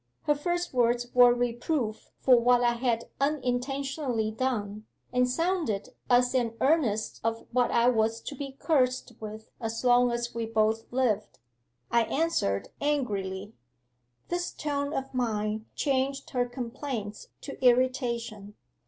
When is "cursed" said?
8.59-9.11